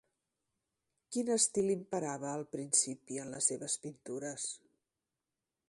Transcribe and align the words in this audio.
Quin 1.15 1.27
estil 1.35 1.73
imperava 1.73 2.31
al 2.37 2.47
principi 2.55 3.21
en 3.25 3.37
les 3.37 3.51
seves 3.53 3.77
pintures? 3.85 4.49